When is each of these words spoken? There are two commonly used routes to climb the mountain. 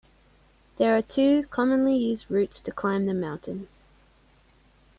There 0.77 0.97
are 0.97 1.01
two 1.03 1.43
commonly 1.51 1.95
used 1.95 2.31
routes 2.31 2.59
to 2.61 2.71
climb 2.71 3.05
the 3.05 3.13
mountain. 3.13 3.67